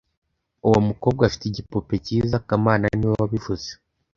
Uwo 0.67 0.79
mukobwa 0.87 1.21
afite 1.25 1.43
igipupe 1.47 1.93
cyiza 2.05 2.35
kamana 2.47 2.85
niwe 2.97 3.13
wabivuze 3.21 3.69